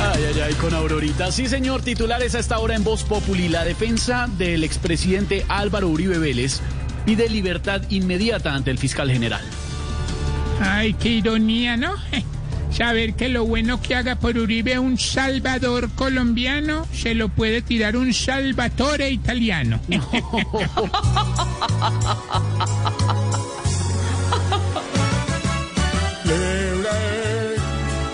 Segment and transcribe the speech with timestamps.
[0.00, 1.32] Ay, ay, ay, con Aurorita.
[1.32, 3.48] Sí, señor, titulares a esta hora en Voz Populi.
[3.48, 6.60] La defensa del expresidente Álvaro Uribe Vélez
[7.04, 9.42] pide libertad inmediata ante el fiscal general.
[10.60, 11.94] Ay, qué ironía, ¿no?
[12.70, 17.96] Saber que lo bueno que haga por Uribe un salvador colombiano se lo puede tirar
[17.96, 19.80] un salvatore italiano.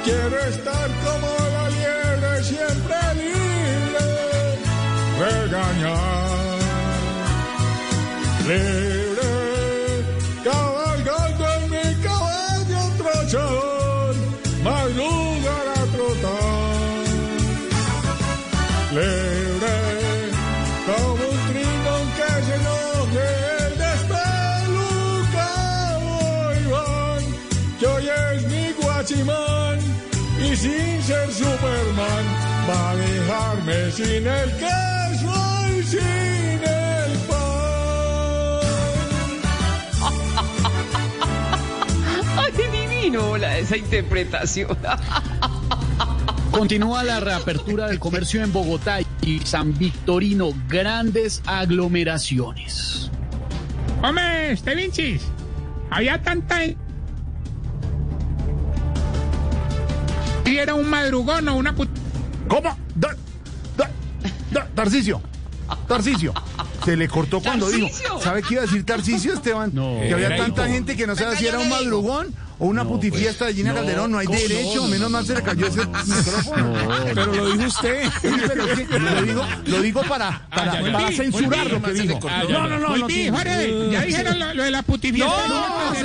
[0.04, 0.73] Quiero estar
[5.24, 6.58] regañar.
[8.48, 9.32] Libre,
[10.44, 14.14] cabalgando en mi caballo trochador,
[14.62, 17.04] más lugar a trotar.
[18.98, 19.76] Libre,
[20.88, 23.26] como un trinón que se enoje
[23.64, 24.84] el despelucado
[26.64, 27.22] Iván,
[27.78, 29.76] que hoy es mi guachimán,
[30.46, 32.24] y sin ser Superman,
[32.68, 35.03] va a dejarme sin el queso y
[35.98, 37.38] sin el pan.
[42.36, 42.52] ¡Ay,
[42.88, 44.76] divino la, esa interpretación!
[46.50, 50.52] Continúa la reapertura del comercio en Bogotá y San Victorino.
[50.68, 53.10] Grandes aglomeraciones.
[54.02, 55.22] Hombre, este Vinchis,
[55.90, 56.64] había tanta...
[60.46, 61.88] Y era un madrugón o una put...
[62.48, 62.76] ¿Cómo?
[62.94, 63.16] Da-
[63.76, 63.90] da-
[64.52, 64.68] da-.
[65.88, 66.32] Tarcisio.
[66.84, 67.88] Se le cortó cuando dijo.
[68.22, 69.70] ¿Sabe qué iba a decir Tarcisio, Esteban?
[69.72, 69.98] No.
[70.00, 70.74] que había tanta hijo.
[70.74, 74.12] gente que no sabía si era un madrugón o una putifiesta de Gina No, Calderón.
[74.12, 74.76] No hay derecho.
[74.76, 76.74] No, no, menos mal se le cayó ese micrófono.
[77.14, 78.04] Pero lo dijo usted.
[78.22, 81.16] Sí, pero es que lo digo, lo digo para, para, ya, para ya.
[81.16, 82.20] censurar lo que dijo.
[82.50, 83.06] No, no, no, no.
[83.06, 85.92] Tiene- Jorge, ya dijeron lo, lo de la putifiesta.
[85.94, 86.04] Hey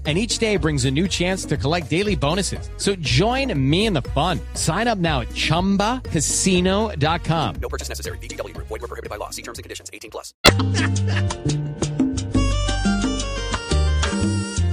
[0.03, 2.71] And each day brings a new chance to collect daily bonuses.
[2.77, 4.39] So join me in the fun.
[4.55, 7.55] Sign up now at chumbacasino.com.
[7.61, 8.17] No purchase necessary.
[8.17, 8.57] BGW.
[8.57, 9.29] Void were prohibited by law.
[9.29, 9.91] See terms and conditions.
[9.93, 10.33] 18 plus.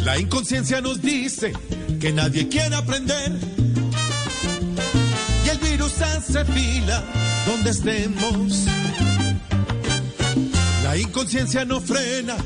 [0.09, 1.53] La inconsciencia nos dice
[2.01, 3.31] que nadie quiere aprender.
[5.45, 7.05] Y el virus hace fila
[7.47, 8.65] donde estemos.
[10.83, 12.39] La inconsciencia no frena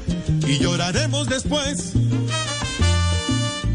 [0.48, 1.92] y lloraremos después.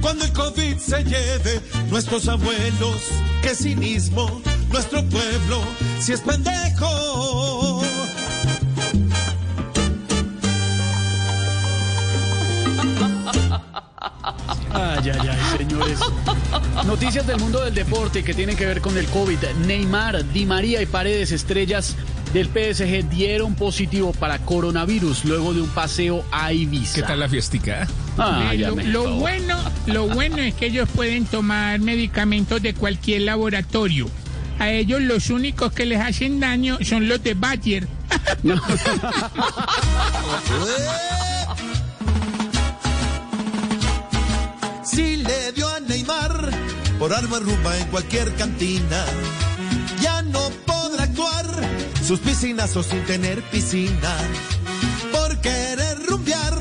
[0.07, 2.95] Cuando el COVID se lleve nuestros abuelos,
[3.41, 4.41] qué cinismo,
[4.72, 5.62] nuestro pueblo,
[6.00, 7.81] si es pendejo.
[14.72, 16.00] Ay, ay, ay, señores.
[16.85, 19.40] Noticias del mundo del deporte que tienen que ver con el COVID.
[19.66, 21.97] Neymar, Di María y Paredes, estrellas
[22.37, 26.95] del PSG, dieron positivo para coronavirus luego de un paseo a Ibiza.
[26.95, 27.87] ¿Qué tal la fiestica?
[28.85, 34.07] Lo bueno, lo bueno es que ellos pueden tomar medicamentos de cualquier laboratorio.
[34.59, 37.87] A ellos los únicos que les hacen daño son los de Bayer.
[44.83, 46.49] Si le dio a Neymar
[46.97, 49.05] por arma rumba en cualquier cantina,
[52.07, 54.15] sus piscinazos sin tener piscina.
[55.11, 56.57] Por querer rumbear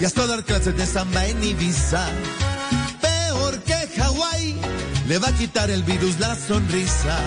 [0.00, 2.06] y hasta dar clases de samba en Ibiza.
[3.00, 4.54] Peor que Hawái,
[5.08, 7.18] le va a quitar el virus la sonrisa.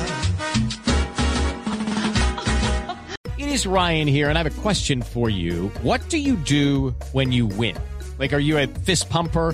[3.38, 5.70] It is Ryan here, and I have a question for you.
[5.82, 7.76] What do you do when you win?
[8.20, 9.54] Like, are you a fist pumper?